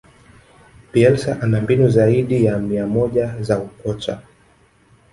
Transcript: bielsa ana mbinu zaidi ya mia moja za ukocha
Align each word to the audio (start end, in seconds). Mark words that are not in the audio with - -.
bielsa 0.93 1.39
ana 1.41 1.61
mbinu 1.61 1.89
zaidi 1.89 2.45
ya 2.45 2.59
mia 2.59 2.87
moja 2.87 3.41
za 3.41 3.59
ukocha 3.59 4.21